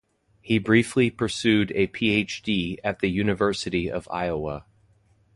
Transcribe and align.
He 0.41 0.57
briefly 0.57 1.11
pursued 1.11 1.71
a 1.75 1.85
Ph.D. 1.85 2.79
at 2.83 3.01
the 3.01 3.07
University 3.07 3.87
of 3.91 4.07
Iowa. 4.09 4.65